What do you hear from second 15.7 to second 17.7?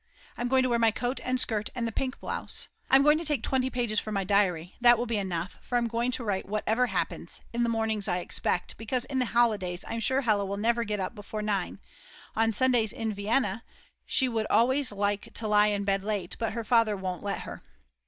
bed late, but her father won't let her.